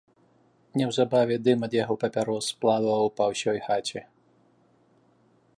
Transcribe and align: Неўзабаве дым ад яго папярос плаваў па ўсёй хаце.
Неўзабаве 0.79 1.35
дым 1.49 1.59
ад 1.67 1.73
яго 1.83 1.95
папярос 2.05 2.45
плаваў 2.65 3.05
па 3.21 3.31
ўсёй 3.35 3.59
хаце. 3.69 4.07